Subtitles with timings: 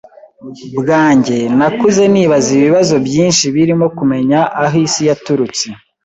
[0.79, 5.65] bwanjye nakuze nibaza ibibazo byinshi birimo kumenya aho isi yaturutse